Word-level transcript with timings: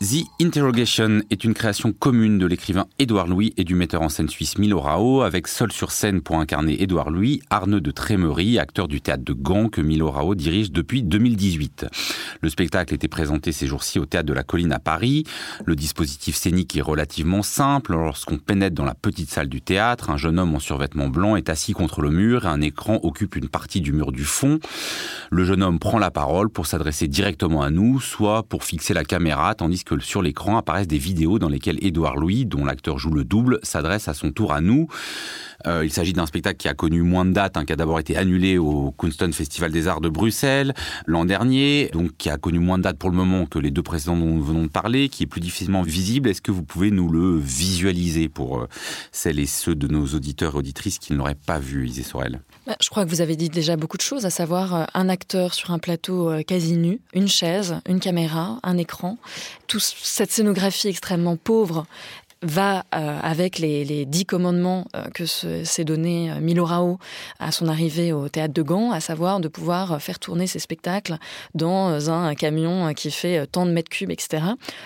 The 0.00 0.22
Interrogation 0.40 1.22
est 1.28 1.42
une 1.42 1.54
création 1.54 1.92
commune 1.92 2.38
de 2.38 2.46
l'écrivain 2.46 2.86
Édouard 3.00 3.26
Louis 3.26 3.52
et 3.56 3.64
du 3.64 3.74
metteur 3.74 4.00
en 4.02 4.08
scène 4.08 4.28
suisse 4.28 4.56
Milo 4.56 4.78
Rao, 4.78 5.22
avec 5.22 5.48
seul 5.48 5.72
sur 5.72 5.90
scène 5.90 6.20
pour 6.20 6.38
incarner 6.38 6.80
Édouard 6.80 7.10
Louis, 7.10 7.42
Arnaud 7.50 7.80
de 7.80 7.90
Trémery, 7.90 8.60
acteur 8.60 8.86
du 8.86 9.00
théâtre 9.00 9.24
de 9.24 9.32
Gand 9.32 9.68
que 9.68 9.80
Milo 9.80 10.08
Rao 10.12 10.36
dirige 10.36 10.70
depuis 10.70 11.02
2018. 11.02 11.86
Le 12.42 12.48
spectacle 12.48 12.94
était 12.94 13.08
présenté 13.08 13.50
ces 13.50 13.66
jours-ci 13.66 13.98
au 13.98 14.06
théâtre 14.06 14.28
de 14.28 14.32
la 14.32 14.44
Colline 14.44 14.72
à 14.72 14.78
Paris. 14.78 15.24
Le 15.64 15.74
dispositif 15.74 16.36
scénique 16.36 16.76
est 16.76 16.80
relativement 16.80 17.42
simple. 17.42 17.94
Lorsqu'on 17.94 18.38
pénètre 18.38 18.76
dans 18.76 18.84
la 18.84 18.94
petite 18.94 19.30
salle 19.30 19.48
du 19.48 19.60
théâtre, 19.60 20.10
un 20.10 20.16
jeune 20.16 20.38
homme 20.38 20.54
en 20.54 20.60
survêtement 20.60 21.08
blanc 21.08 21.34
est 21.34 21.50
assis 21.50 21.72
contre 21.72 22.02
le 22.02 22.10
mur 22.10 22.44
et 22.44 22.48
un 22.48 22.60
écran 22.60 23.00
occupe 23.02 23.34
une 23.34 23.48
partie 23.48 23.80
du 23.80 23.92
mur 23.92 24.12
du 24.12 24.24
fond. 24.24 24.60
Le 25.32 25.44
jeune 25.44 25.64
homme 25.64 25.80
prend 25.80 25.98
la 25.98 26.12
parole 26.12 26.50
pour 26.50 26.66
s'adresser 26.66 27.08
directement 27.08 27.62
à 27.62 27.70
nous, 27.70 28.00
soit 28.00 28.44
pour 28.44 28.62
fixer 28.62 28.94
la 28.94 29.02
caméra, 29.02 29.56
tandis 29.56 29.82
que 29.82 29.87
que 29.88 29.98
sur 30.00 30.22
l'écran 30.22 30.56
apparaissent 30.56 30.88
des 30.88 30.98
vidéos 30.98 31.38
dans 31.38 31.48
lesquelles 31.48 31.78
Édouard 31.80 32.16
Louis, 32.16 32.44
dont 32.44 32.64
l'acteur 32.64 32.98
joue 32.98 33.12
le 33.12 33.24
double, 33.24 33.58
s'adresse 33.62 34.08
à 34.08 34.14
son 34.14 34.32
tour 34.32 34.52
à 34.52 34.60
nous. 34.60 34.88
Euh, 35.66 35.84
il 35.84 35.92
s'agit 35.92 36.12
d'un 36.12 36.26
spectacle 36.26 36.56
qui 36.56 36.68
a 36.68 36.74
connu 36.74 37.02
moins 37.02 37.24
de 37.24 37.32
dates, 37.32 37.56
hein, 37.56 37.64
qui 37.64 37.72
a 37.72 37.76
d'abord 37.76 37.98
été 37.98 38.16
annulé 38.16 38.58
au 38.58 38.92
Kunstton 38.96 39.32
Festival 39.32 39.72
des 39.72 39.88
Arts 39.88 40.00
de 40.00 40.08
Bruxelles 40.08 40.72
l'an 41.06 41.24
dernier, 41.24 41.90
donc 41.92 42.12
qui 42.16 42.30
a 42.30 42.36
connu 42.36 42.60
moins 42.60 42.78
de 42.78 42.84
dates 42.84 42.98
pour 42.98 43.10
le 43.10 43.16
moment 43.16 43.46
que 43.46 43.58
les 43.58 43.70
deux 43.70 43.82
précédents 43.82 44.16
dont 44.16 44.26
nous 44.26 44.42
venons 44.42 44.64
de 44.64 44.68
parler, 44.68 45.08
qui 45.08 45.24
est 45.24 45.26
plus 45.26 45.40
difficilement 45.40 45.82
visible. 45.82 46.28
Est-ce 46.28 46.42
que 46.42 46.52
vous 46.52 46.62
pouvez 46.62 46.90
nous 46.90 47.08
le 47.08 47.36
visualiser 47.38 48.28
pour 48.28 48.60
euh, 48.60 48.68
celles 49.10 49.40
et 49.40 49.46
ceux 49.46 49.74
de 49.74 49.88
nos 49.88 50.06
auditeurs 50.06 50.54
et 50.54 50.58
auditrices 50.58 50.98
qui 50.98 51.12
ne 51.12 51.18
l'auraient 51.18 51.34
pas 51.34 51.58
vu, 51.58 51.88
Isée 51.88 52.04
Sorel? 52.04 52.40
Bah, 52.66 52.76
Je 52.80 52.88
crois 52.88 53.04
que 53.04 53.10
vous 53.10 53.20
avez 53.20 53.34
dit 53.34 53.48
déjà 53.48 53.76
beaucoup 53.76 53.96
de 53.96 54.02
choses, 54.02 54.26
à 54.26 54.30
savoir 54.30 54.74
euh, 54.74 54.84
un 54.94 55.08
acteur 55.08 55.54
sur 55.54 55.72
un 55.72 55.78
plateau 55.80 56.30
quasi 56.46 56.76
nu, 56.76 57.00
une 57.14 57.28
chaise, 57.28 57.80
une 57.88 57.98
caméra, 57.98 58.60
un 58.62 58.76
écran, 58.76 59.18
cette 59.78 60.30
scénographie 60.30 60.88
extrêmement 60.88 61.36
pauvre 61.36 61.86
va 62.42 62.84
euh, 62.94 63.18
avec 63.22 63.58
les, 63.58 64.04
dix 64.06 64.24
commandements 64.24 64.86
euh, 64.94 65.04
que 65.14 65.26
s'est 65.26 65.84
donné 65.84 66.30
euh, 66.30 66.40
Milo 66.40 66.64
Rao 66.64 66.98
à 67.40 67.50
son 67.50 67.66
arrivée 67.68 68.12
au 68.12 68.28
théâtre 68.28 68.54
de 68.54 68.62
Gand, 68.62 68.92
à 68.92 69.00
savoir 69.00 69.40
de 69.40 69.48
pouvoir 69.48 70.00
faire 70.00 70.18
tourner 70.18 70.46
ses 70.46 70.58
spectacles 70.58 71.16
dans 71.54 72.10
un 72.10 72.34
camion 72.34 72.92
qui 72.94 73.10
fait 73.10 73.46
tant 73.46 73.66
de 73.66 73.72
mètres 73.72 73.88
cubes, 73.88 74.10
etc. 74.10 74.42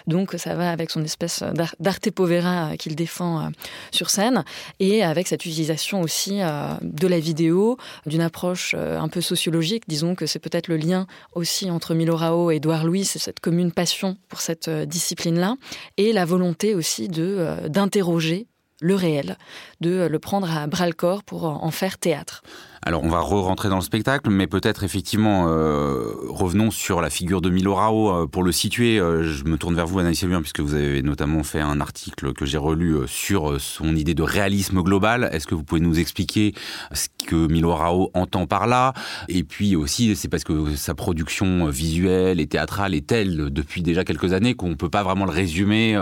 Donc 0.06 0.34
ça 0.38 0.54
va 0.54 0.70
avec 0.70 0.90
son 0.90 1.02
espèce 1.04 1.42
d'arte 1.80 2.10
povera 2.10 2.76
qu'il 2.76 2.96
défend 2.96 3.50
sur 3.90 4.10
scène 4.10 4.44
et 4.80 5.02
avec 5.02 5.28
cette 5.28 5.44
utilisation 5.44 6.00
aussi 6.00 6.40
de 6.82 7.06
la 7.06 7.18
vidéo, 7.18 7.76
d'une 8.06 8.20
approche 8.20 8.74
un 8.74 9.08
peu 9.08 9.20
sociologique. 9.20 9.84
Disons 9.88 10.14
que 10.14 10.26
c'est 10.26 10.38
peut-être 10.38 10.68
le 10.68 10.76
lien 10.76 11.06
aussi 11.34 11.70
entre 11.70 11.94
Milo 11.94 12.16
Rao 12.16 12.50
et 12.50 12.56
Édouard 12.56 12.84
Louis, 12.84 13.04
cette 13.04 13.40
commune 13.40 13.72
passion 13.72 14.16
pour 14.28 14.40
cette 14.40 14.68
discipline-là 14.68 15.56
et 15.96 16.12
la 16.12 16.24
volonté 16.24 16.74
aussi 16.74 17.08
de 17.08 17.41
d'interroger 17.68 18.46
le 18.80 18.94
réel, 18.94 19.36
de 19.80 20.06
le 20.10 20.18
prendre 20.18 20.50
à 20.50 20.66
bras 20.66 20.86
le 20.86 20.92
corps 20.92 21.22
pour 21.22 21.44
en 21.44 21.70
faire 21.70 21.98
théâtre. 21.98 22.42
Alors 22.84 23.04
on 23.04 23.08
va 23.08 23.20
re-rentrer 23.20 23.68
dans 23.68 23.76
le 23.76 23.82
spectacle, 23.82 24.28
mais 24.28 24.48
peut-être 24.48 24.82
effectivement 24.82 25.46
euh, 25.46 26.14
revenons 26.28 26.72
sur 26.72 27.00
la 27.00 27.10
figure 27.10 27.40
de 27.40 27.48
Milo 27.48 27.76
Rao 27.76 28.10
euh, 28.10 28.26
pour 28.26 28.42
le 28.42 28.50
situer. 28.50 28.98
Euh, 28.98 29.22
je 29.22 29.44
me 29.44 29.56
tourne 29.56 29.76
vers 29.76 29.86
vous, 29.86 30.00
Anaïs 30.00 30.20
Lubin, 30.24 30.40
puisque 30.40 30.58
vous 30.58 30.74
avez 30.74 31.00
notamment 31.00 31.44
fait 31.44 31.60
un 31.60 31.80
article 31.80 32.32
que 32.32 32.44
j'ai 32.44 32.58
relu 32.58 33.06
sur 33.06 33.60
son 33.60 33.94
idée 33.94 34.14
de 34.14 34.24
réalisme 34.24 34.82
global. 34.82 35.30
Est-ce 35.30 35.46
que 35.46 35.54
vous 35.54 35.62
pouvez 35.62 35.80
nous 35.80 36.00
expliquer 36.00 36.54
ce 36.90 37.06
que 37.24 37.46
Milo 37.46 37.72
Rao 37.72 38.10
entend 38.14 38.46
par 38.46 38.66
là? 38.66 38.94
Et 39.28 39.44
puis 39.44 39.76
aussi, 39.76 40.16
c'est 40.16 40.28
parce 40.28 40.42
que 40.42 40.74
sa 40.74 40.96
production 40.96 41.66
visuelle 41.66 42.40
et 42.40 42.48
théâtrale 42.48 42.96
est 42.96 43.06
telle 43.06 43.50
depuis 43.50 43.82
déjà 43.82 44.02
quelques 44.02 44.32
années 44.32 44.54
qu'on 44.54 44.74
peut 44.74 44.90
pas 44.90 45.04
vraiment 45.04 45.24
le 45.24 45.30
résumer 45.30 45.96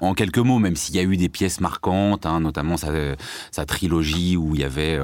en 0.00 0.14
quelques 0.14 0.38
mots, 0.38 0.58
même 0.58 0.74
s'il 0.74 0.96
y 0.96 0.98
a 0.98 1.04
eu 1.04 1.16
des 1.16 1.28
pièces 1.28 1.60
marquantes, 1.60 2.26
hein, 2.26 2.40
notamment 2.40 2.76
sa, 2.76 2.88
sa, 3.52 3.64
trilogie 3.64 4.36
où 4.36 4.56
il 4.56 4.62
y 4.62 4.64
avait 4.64 4.98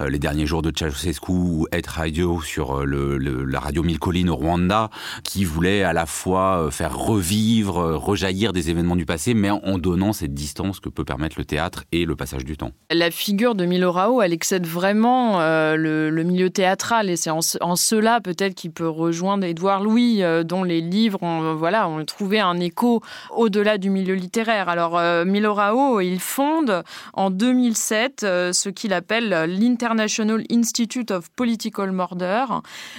les 0.00 0.18
derniers 0.18 0.46
jours 0.46 0.53
de 0.62 0.72
Ceausescu 0.74 1.32
ou 1.32 1.66
être 1.72 1.86
Radio 1.86 2.40
sur 2.40 2.78
euh, 2.78 3.46
la 3.48 3.60
radio 3.60 3.82
Mille 3.82 3.98
Collines 3.98 4.30
au 4.30 4.36
Rwanda, 4.36 4.90
qui 5.22 5.44
voulait 5.44 5.82
à 5.82 5.92
la 5.92 6.06
fois 6.06 6.66
euh, 6.66 6.70
faire 6.70 6.96
revivre, 6.96 7.78
euh, 7.78 7.96
rejaillir 7.96 8.52
des 8.52 8.70
événements 8.70 8.96
du 8.96 9.06
passé, 9.06 9.34
mais 9.34 9.50
en 9.50 9.78
donnant 9.78 10.12
cette 10.12 10.34
distance 10.34 10.80
que 10.80 10.88
peut 10.88 11.04
permettre 11.04 11.36
le 11.38 11.44
théâtre 11.44 11.84
et 11.92 12.04
le 12.04 12.14
passage 12.14 12.44
du 12.44 12.56
temps. 12.56 12.72
La 12.90 13.10
figure 13.10 13.54
de 13.54 13.64
Milo 13.64 13.90
Rao, 13.90 14.22
elle 14.22 14.32
excède 14.32 14.66
vraiment 14.66 15.38
le, 15.38 16.22
milieu 16.24 16.50
théâtral, 16.50 17.10
et 17.10 17.16
c'est 17.16 17.30
en, 17.30 17.40
cela 17.76 18.20
peut-être 18.20 18.54
qu'il 18.54 18.70
peut 18.70 18.88
rejoindre 18.88 19.44
Édouard 19.44 19.82
Louis, 19.82 20.22
dont 20.44 20.62
les 20.62 20.80
livres 20.80 21.22
ont, 21.22 21.54
voilà, 21.54 21.88
ont 21.88 22.04
trouvé 22.04 22.40
un 22.40 22.58
écho 22.60 23.02
au-delà 23.30 23.78
du 23.78 23.90
milieu 23.90 24.14
littéraire. 24.14 24.68
Alors 24.68 25.00
Milo 25.26 25.54
Rao, 25.54 26.00
il 26.00 26.20
fonde 26.20 26.82
en 27.12 27.30
2007 27.30 28.20
ce 28.20 28.68
qu'il 28.68 28.92
appelle 28.92 29.30
l'International 29.48 30.43
Institute 30.50 31.10
of 31.10 31.30
Political 31.30 31.92
Murder, 31.92 32.44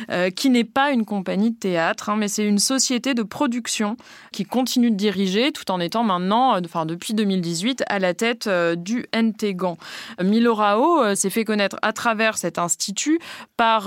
euh, 0.09 0.29
qui 0.29 0.49
n'est 0.49 0.63
pas 0.63 0.91
une 0.91 1.05
compagnie 1.05 1.51
de 1.51 1.57
théâtre, 1.57 2.09
hein, 2.09 2.15
mais 2.17 2.27
c'est 2.27 2.45
une 2.45 2.59
société 2.59 3.13
de 3.13 3.23
production 3.23 3.97
qui 4.31 4.45
continue 4.45 4.91
de 4.91 4.95
diriger 4.95 5.51
tout 5.51 5.69
en 5.71 5.79
étant 5.79 6.03
maintenant, 6.03 6.55
euh, 6.55 6.61
enfin 6.63 6.85
depuis 6.85 7.13
2018, 7.13 7.83
à 7.87 7.99
la 7.99 8.13
tête 8.13 8.47
euh, 8.47 8.75
du 8.75 9.05
NTGAN. 9.13 9.77
Milo 10.21 10.53
Rao 10.53 11.15
s'est 11.15 11.29
fait 11.29 11.45
connaître 11.45 11.77
à 11.81 11.93
travers 11.93 12.37
cet 12.37 12.57
institut 12.57 13.19
par 13.57 13.85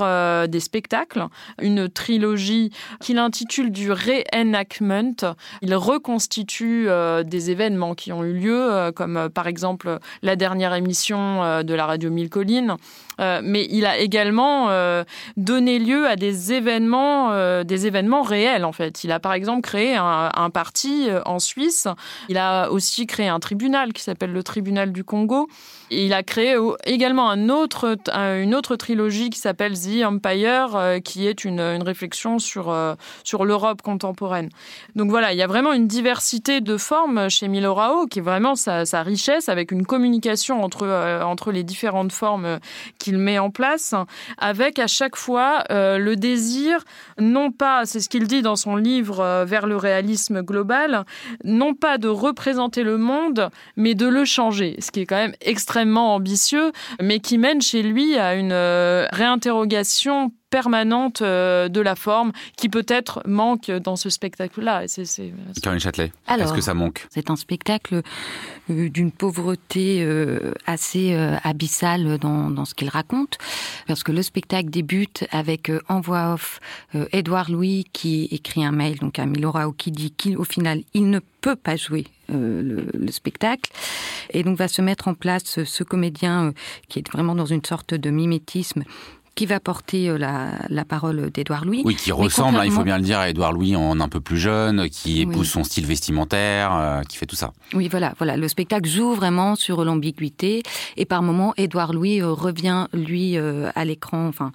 des 0.48 0.60
spectacles, 0.60 1.26
une 1.60 1.88
trilogie 1.88 2.70
qu'il 3.00 3.18
intitule 3.18 3.70
du 3.70 3.92
reenactment. 3.92 5.34
Il 5.62 5.74
reconstitue 5.74 6.88
des 7.24 7.50
événements 7.50 7.94
qui 7.94 8.12
ont 8.12 8.24
eu 8.24 8.32
lieu, 8.32 8.92
comme 8.94 9.28
par 9.32 9.47
exemple 9.47 9.98
la 10.22 10.36
dernière 10.36 10.74
émission 10.74 11.62
de 11.62 11.74
la 11.74 11.86
radio 11.86 12.10
Mille 12.10 12.30
Collines, 12.30 12.76
mais 13.18 13.66
il 13.70 13.86
a 13.86 13.98
également 13.98 14.70
euh, 14.70 15.04
donné 15.36 15.78
lieu 15.78 16.06
à 16.06 16.16
des 16.16 16.52
événements, 16.52 17.32
euh, 17.32 17.64
des 17.64 17.86
événements 17.86 18.22
réels 18.22 18.64
en 18.64 18.72
fait. 18.72 19.04
Il 19.04 19.12
a 19.12 19.20
par 19.20 19.32
exemple 19.32 19.62
créé 19.62 19.96
un, 19.96 20.50
parti 20.50 21.08
euh, 21.08 21.20
en 21.26 21.38
Suisse. 21.38 21.88
Il 22.28 22.38
a 22.38 22.70
aussi 22.70 23.06
créé 23.06 23.28
un 23.28 23.40
tribunal 23.40 23.92
qui 23.92 24.02
s'appelle 24.02 24.32
le 24.32 24.42
tribunal 24.42 24.92
du 24.92 25.04
Congo. 25.04 25.48
Et 25.90 26.04
il 26.04 26.12
a 26.12 26.22
créé 26.22 26.54
également 26.84 27.30
une 27.30 27.50
autre 27.50 28.76
trilogie 28.76 29.30
qui 29.30 29.38
s'appelle 29.38 29.72
The 29.72 30.04
Empire, 30.04 31.00
qui 31.02 31.26
est 31.26 31.46
une, 31.46 31.60
réflexion 31.82 32.38
sur, 32.38 32.76
sur 33.24 33.46
l'Europe 33.46 33.80
contemporaine. 33.80 34.50
Donc 34.96 35.08
voilà, 35.08 35.32
il 35.32 35.38
y 35.38 35.42
a 35.42 35.46
vraiment 35.46 35.72
une 35.72 35.86
diversité 35.86 36.60
de 36.60 36.76
formes 36.76 37.30
chez 37.30 37.48
Milo 37.48 37.72
Rao, 37.72 38.06
qui 38.06 38.18
est 38.18 38.22
vraiment 38.22 38.54
sa, 38.54 38.84
richesse, 39.02 39.48
avec 39.48 39.72
une 39.72 39.86
communication 39.86 40.62
entre, 40.62 41.22
entre 41.24 41.52
les 41.52 41.64
différentes 41.64 42.12
formes 42.12 42.58
qu'il 43.08 43.19
met 43.19 43.38
en 43.38 43.50
place, 43.50 43.94
avec 44.36 44.78
à 44.78 44.86
chaque 44.86 45.16
fois 45.16 45.64
euh, 45.70 45.96
le 45.96 46.14
désir, 46.16 46.84
non 47.19 47.50
pas, 47.50 47.86
c'est 47.86 48.00
ce 48.00 48.10
qu'il 48.10 48.26
dit 48.26 48.42
dans 48.42 48.56
son 48.56 48.76
livre 48.76 49.20
euh, 49.20 49.44
Vers 49.46 49.66
le 49.66 49.76
réalisme 49.76 50.42
global, 50.42 51.06
non 51.42 51.72
pas 51.72 51.97
de 51.97 52.08
représenter 52.08 52.82
le 52.82 52.98
monde, 52.98 53.48
mais 53.76 53.94
de 53.94 54.06
le 54.06 54.26
changer, 54.26 54.76
ce 54.80 54.91
qui 54.91 55.00
est 55.00 55.06
quand 55.06 55.16
même 55.16 55.34
extrêmement 55.41 56.14
ambitieux, 56.14 56.70
mais 57.00 57.20
qui 57.20 57.38
mène 57.38 57.62
chez 57.62 57.82
lui 57.82 58.18
à 58.18 58.34
une 58.34 58.52
euh, 58.52 59.06
réinterrogation 59.10 60.32
permanente 60.50 61.22
euh, 61.22 61.69
de 61.69 61.81
la 61.81 61.94
forme 61.94 62.32
qui 62.56 62.69
peut-être 62.69 63.22
manque 63.26 63.70
dans 63.70 63.97
ce 63.97 64.10
spectacle-là. 64.10 64.84
Caroline 65.62 65.81
Châtelet, 65.81 66.12
est-ce 66.28 66.53
que 66.53 66.60
ça 66.60 66.75
manque? 66.75 67.06
C'est 67.10 67.31
un 67.31 67.36
spectacle 67.36 68.03
euh, 68.70 68.88
d'une 68.88 69.12
pauvreté 69.12 70.03
euh, 70.03 70.53
assez 70.66 71.14
abyssale 71.42 72.19
dans, 72.19 72.50
dans 72.50 72.64
ce 72.64 72.75
qu'il 72.75 72.88
raconte, 72.88 73.38
parce 73.86 74.03
que 74.03 74.12
le 74.12 74.22
spectacle 74.22 74.70
débute 74.70 75.26
avec 75.31 75.70
en 75.88 76.00
voix 76.00 76.34
off 76.34 76.60
Édouard 77.12 77.50
Louis 77.50 77.86
qui 77.92 78.28
écrit 78.30 78.65
un 78.65 78.72
mail 78.72 78.98
donc 78.98 79.18
à 79.18 79.27
Milorao 79.27 79.72
qui 79.72 79.91
dit 79.91 80.12
qu'au 80.12 80.45
final 80.45 80.83
il 80.95 81.10
ne 81.10 81.21
peut 81.41 81.56
pas 81.56 81.77
jouer 81.77 82.04
le, 82.28 82.86
le, 82.92 83.12
spectacle 83.12 83.71
et 84.30 84.42
donc 84.42 84.59
va 84.59 84.68
se 84.68 84.83
mettre 84.83 85.09
en 85.09 85.15
place 85.15 85.65
ce 85.65 85.84
comédien 85.84 86.53
qui 86.89 86.98
est 86.98 87.10
vraiment 87.10 87.34
dans 87.34 87.47
une 87.47 87.65
sorte 87.65 87.95
de 87.95 88.10
mimétisme 88.10 88.84
qui 89.38 89.46
va 89.46 89.60
porter 89.60 90.08
euh, 90.08 90.18
la, 90.18 90.50
la 90.68 90.84
parole 90.84 91.30
d'Édouard 91.30 91.64
Louis. 91.64 91.82
Oui, 91.84 91.94
qui 91.94 92.10
ressemble, 92.10 92.58
hein, 92.58 92.64
il 92.64 92.72
faut 92.72 92.82
bien 92.82 92.98
le 92.98 93.04
dire, 93.04 93.20
à 93.20 93.30
Édouard 93.30 93.52
Louis 93.52 93.76
en 93.76 94.00
un 94.00 94.08
peu 94.08 94.18
plus 94.18 94.36
jeune, 94.36 94.88
qui 94.90 95.20
épouse 95.20 95.48
son 95.48 95.62
style 95.62 95.86
vestimentaire, 95.86 96.74
euh, 96.74 97.02
qui 97.02 97.16
fait 97.16 97.26
tout 97.26 97.36
ça. 97.36 97.52
Oui, 97.72 97.86
voilà, 97.86 98.14
voilà. 98.18 98.36
Le 98.36 98.48
spectacle 98.48 98.88
joue 98.88 99.14
vraiment 99.14 99.54
sur 99.54 99.84
l'ambiguïté 99.84 100.64
et 100.96 101.04
par 101.04 101.22
moments, 101.22 101.54
Édouard 101.56 101.92
Louis 101.92 102.20
euh, 102.20 102.32
revient 102.32 102.88
lui 102.92 103.36
à 103.38 103.84
l'écran, 103.84 104.26
enfin 104.26 104.50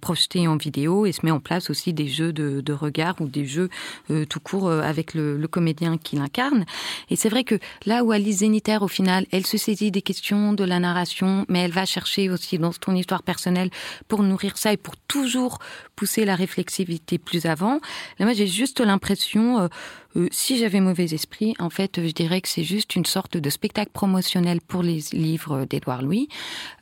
projeté 0.00 0.46
en 0.46 0.56
vidéo 0.56 1.06
et 1.06 1.12
se 1.12 1.20
met 1.24 1.32
en 1.32 1.40
place 1.40 1.70
aussi 1.70 1.92
des 1.92 2.06
jeux 2.06 2.32
de, 2.32 2.60
de 2.60 2.72
regard 2.72 3.16
ou 3.20 3.26
des 3.26 3.46
jeux 3.46 3.68
tout 4.28 4.40
court 4.40 4.70
avec 4.70 5.14
le, 5.14 5.36
le 5.36 5.48
comédien 5.48 5.98
qui 5.98 6.16
l'incarne. 6.16 6.64
Et 7.08 7.16
c'est 7.16 7.28
vrai 7.28 7.42
que 7.42 7.56
là 7.86 8.04
où 8.04 8.12
Alice 8.12 8.38
Zéniter, 8.38 8.78
au 8.82 8.88
final, 8.88 9.26
elle 9.32 9.46
se 9.46 9.58
saisit 9.58 9.90
des 9.90 10.02
questions 10.02 10.52
de 10.52 10.62
la 10.64 10.78
narration, 10.78 11.44
mais 11.48 11.60
elle 11.60 11.72
va 11.72 11.84
chercher 11.84 12.30
aussi 12.30 12.58
dans 12.58 12.72
son 12.72 12.94
histoire 12.94 13.22
personnelle 13.22 13.70
pour 14.06 14.19
nourrir 14.22 14.56
ça 14.56 14.72
et 14.72 14.76
pour 14.76 14.96
toujours 14.96 15.58
pousser 15.96 16.24
la 16.24 16.34
réflexivité 16.34 17.18
plus 17.18 17.46
avant. 17.46 17.80
Là, 18.18 18.26
moi, 18.26 18.32
j'ai 18.32 18.46
juste 18.46 18.80
l'impression, 18.80 19.68
euh, 20.16 20.20
euh, 20.20 20.28
si 20.30 20.58
j'avais 20.58 20.80
mauvais 20.80 21.04
esprit, 21.04 21.54
en 21.58 21.70
fait, 21.70 22.00
je 22.04 22.12
dirais 22.12 22.40
que 22.40 22.48
c'est 22.48 22.64
juste 22.64 22.96
une 22.96 23.04
sorte 23.04 23.36
de 23.36 23.50
spectacle 23.50 23.90
promotionnel 23.92 24.60
pour 24.60 24.82
les 24.82 25.00
livres 25.12 25.64
d'Édouard 25.64 26.02
Louis. 26.02 26.28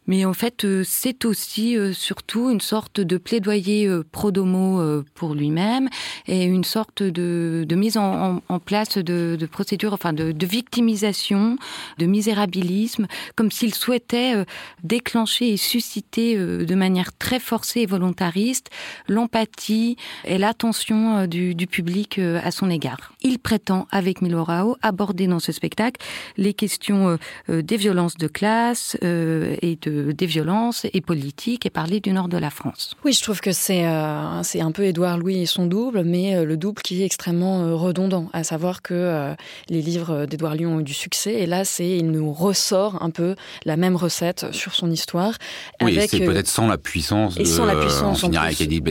Mais 0.07 0.25
en 0.25 0.33
fait, 0.33 0.65
euh, 0.65 0.85
c'est 0.87 1.27
aussi 1.27 1.77
surtout 1.93 2.49
une 2.51 2.63
sorte 2.63 3.01
de 3.01 3.19
plaidoyer 3.19 3.89
pro 4.11 4.31
domo 4.31 4.83
pour 5.15 5.35
lui-même 5.35 5.89
et 6.27 6.45
une 6.45 6.65
sorte 6.65 7.03
de, 7.03 7.67
mise 7.75 7.99
en, 7.99 8.41
place 8.65 8.97
de, 8.97 9.37
de 9.39 9.47
procédures, 9.47 9.93
enfin 9.93 10.13
de, 10.13 10.33
de, 10.33 10.47
victimisation, 10.47 11.59
de 11.99 12.07
misérabilisme, 12.07 13.07
comme 13.37 13.51
s'il 13.51 13.75
souhaitait 13.75 14.45
déclencher 14.83 15.53
et 15.53 15.57
susciter 15.57 16.37
de 16.37 16.75
manière 16.75 17.17
très 17.19 17.39
forcée 17.39 17.81
et 17.81 17.87
volontariste 17.87 18.71
l'empathie 19.09 19.97
et 20.25 20.39
l'attention 20.39 21.27
du, 21.27 21.55
du 21.55 21.67
public 21.67 22.19
à 22.19 22.51
son 22.51 22.71
égard 22.71 23.13
il 23.23 23.39
prétend, 23.39 23.87
avec 23.91 24.23
Milorao, 24.23 24.77
aborder 24.83 25.27
dans 25.27 25.41
ce 25.41 25.53
spectacle 25.53 26.05
les 26.37 26.55
questions 26.55 27.09
euh, 27.09 27.17
euh, 27.51 27.63
des 27.63 27.77
violences 27.77 28.17
de 28.17 28.29
classe 28.29 28.97
euh, 29.03 29.57
et 29.63 29.77
de, 29.83 30.13
des 30.13 30.27
violences 30.27 30.87
et 30.93 31.01
politiques 31.01 31.67
et 31.67 31.71
parler 31.71 32.01
du 32.01 32.13
nord 32.13 32.29
de 32.29 32.39
la 32.39 32.51
France. 32.51 32.95
Oui, 33.05 33.13
je 33.13 33.23
trouve 33.23 33.41
que 33.41 33.53
c'est 33.53 33.85
c'est 34.43 34.61
un 34.61 34.73
peu 34.73 34.85
Édouard 34.85 35.19
Louis 35.19 35.39
et 35.39 35.47
son 35.47 35.67
double, 35.67 36.03
mais 36.05 36.45
le 36.45 36.57
double 36.57 36.83
qui 36.83 37.03
est 37.03 37.05
extrêmement 37.05 37.77
redondant, 37.77 38.29
à 38.33 38.45
savoir 38.45 38.83
que 38.83 39.35
les 39.69 39.83
livres 39.83 40.27
d'Édouard 40.27 40.55
Louis 40.55 40.67
ont 40.67 40.81
eu 40.81 40.85
du 40.85 40.95
succès, 40.95 41.35
et 41.35 41.47
là, 41.47 41.65
c'est 41.65 41.89
il 41.89 42.11
nous 42.11 42.33
ressort 42.33 43.03
un 43.03 43.11
peu 43.11 43.35
la 43.65 43.77
même 43.77 43.97
recette 43.97 44.47
sur 44.53 44.75
son 44.75 44.91
histoire. 44.91 45.35
Oui, 45.83 45.99
c'est 46.09 46.25
peut-être 46.25 46.49
sans 46.49 46.67
la 46.67 46.79
puissance 46.79 47.37
et 47.39 47.45
sans 47.45 47.65
la 47.65 47.77
puissance, 47.77 48.23
en 48.25 48.27
finir 48.27 48.43
avec 48.43 48.61
Eddie 48.61 48.83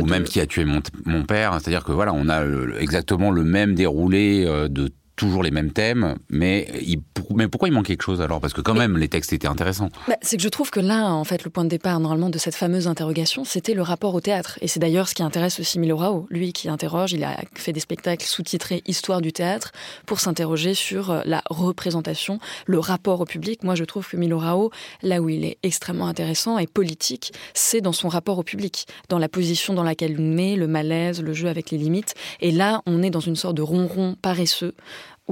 ou 0.00 0.06
même 0.06 0.24
qui 0.24 0.40
a 0.40 0.46
tué 0.46 0.64
mon, 0.64 0.82
mon 1.04 1.24
père, 1.24 1.52
c'est-à-dire 1.60 1.84
que 1.84 1.92
voilà, 1.92 2.12
on 2.12 2.28
a 2.28 2.42
exactement 2.78 3.30
le 3.30 3.44
même 3.52 3.74
déroulé 3.74 4.44
euh, 4.46 4.68
de 4.68 4.90
toujours 5.16 5.42
les 5.42 5.50
mêmes 5.50 5.72
thèmes, 5.72 6.16
mais, 6.30 6.68
il, 6.80 7.00
mais 7.34 7.48
pourquoi 7.48 7.68
il 7.68 7.72
manque 7.72 7.86
quelque 7.86 8.02
chose 8.02 8.20
alors? 8.20 8.40
Parce 8.40 8.52
que 8.52 8.60
quand 8.60 8.74
même, 8.74 8.96
les 8.96 9.08
textes 9.08 9.32
étaient 9.32 9.48
intéressants. 9.48 9.90
Bah, 10.08 10.16
c'est 10.22 10.36
que 10.36 10.42
je 10.42 10.48
trouve 10.48 10.70
que 10.70 10.80
là, 10.80 11.12
en 11.12 11.24
fait, 11.24 11.44
le 11.44 11.50
point 11.50 11.64
de 11.64 11.68
départ, 11.68 12.00
normalement, 12.00 12.30
de 12.30 12.38
cette 12.38 12.54
fameuse 12.54 12.88
interrogation, 12.88 13.44
c'était 13.44 13.74
le 13.74 13.82
rapport 13.82 14.14
au 14.14 14.20
théâtre. 14.20 14.58
Et 14.62 14.68
c'est 14.68 14.80
d'ailleurs 14.80 15.08
ce 15.08 15.14
qui 15.14 15.22
intéresse 15.22 15.60
aussi 15.60 15.78
Milo 15.78 15.96
Rao, 15.96 16.26
lui 16.30 16.52
qui 16.52 16.68
interroge, 16.68 17.12
il 17.12 17.24
a 17.24 17.36
fait 17.54 17.72
des 17.72 17.80
spectacles 17.80 18.24
sous-titrés 18.24 18.82
Histoire 18.86 19.20
du 19.20 19.32
théâtre, 19.32 19.72
pour 20.06 20.20
s'interroger 20.20 20.74
sur 20.74 21.10
euh, 21.10 21.20
la 21.24 21.42
représentation, 21.48 22.38
le 22.66 22.78
rapport 22.78 23.20
au 23.20 23.24
public. 23.24 23.62
Moi, 23.62 23.74
je 23.74 23.84
trouve 23.84 24.08
que 24.08 24.16
Milo 24.16 24.38
Rao, 24.38 24.70
là 25.02 25.20
où 25.20 25.28
il 25.28 25.44
est 25.44 25.58
extrêmement 25.62 26.06
intéressant 26.06 26.58
et 26.58 26.66
politique, 26.66 27.32
c'est 27.54 27.80
dans 27.80 27.92
son 27.92 28.08
rapport 28.08 28.38
au 28.38 28.42
public, 28.42 28.86
dans 29.08 29.18
la 29.18 29.28
position 29.28 29.74
dans 29.74 29.82
laquelle 29.82 30.12
il 30.12 30.20
met, 30.20 30.56
le 30.56 30.66
malaise, 30.66 31.22
le 31.22 31.32
jeu 31.32 31.48
avec 31.48 31.70
les 31.70 31.78
limites. 31.78 32.14
Et 32.40 32.50
là, 32.50 32.82
on 32.86 33.02
est 33.02 33.10
dans 33.10 33.20
une 33.20 33.36
sorte 33.36 33.56
de 33.56 33.62
ronron 33.62 34.16
paresseux 34.20 34.74